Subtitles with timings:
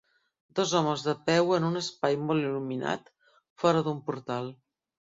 [0.59, 3.15] Dos homes de peu en un espai molt il·luminat
[3.67, 4.55] fora d"un portal.